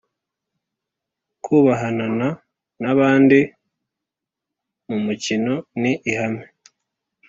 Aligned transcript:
kubahanana 1.43 2.27
n’ 2.81 2.83
abandi 2.93 3.39
mu 4.87 4.97
mukino 5.05 5.53
ni 5.81 5.93
ihame 6.11 6.45